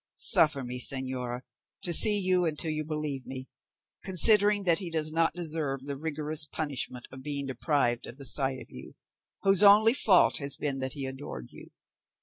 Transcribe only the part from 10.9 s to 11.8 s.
he adores you.